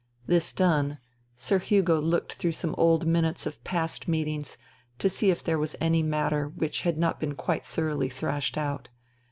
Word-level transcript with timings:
This 0.25 0.51
done. 0.51 0.97
Sir 1.35 1.59
Hugo 1.59 1.99
looked 2.01 2.33
through 2.33 2.53
some 2.53 2.73
old 2.75 3.05
minutes 3.05 3.45
of 3.45 3.63
past 3.63 4.07
meetings 4.07 4.57
to 4.97 5.11
see 5.11 5.29
if 5.29 5.43
there 5.43 5.59
was 5.59 5.75
any 5.79 6.01
matter 6.01 6.47
which 6.49 6.81
had 6.81 6.97
not 6.97 7.19
been 7.19 7.35
quite 7.35 7.63
thoroughly 7.63 8.09
thrashed 8.09 8.57
out. 8.57 8.89